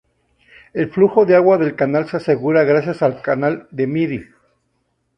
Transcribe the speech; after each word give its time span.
El 0.73 0.89
flujo 0.89 1.27
de 1.27 1.35
agua 1.35 1.59
del 1.59 1.75
canal 1.75 2.09
se 2.09 2.17
asegura 2.17 2.63
gracias 2.63 3.03
al 3.03 3.21
canal 3.21 3.67
de 3.69 3.85
Midi. 3.85 4.25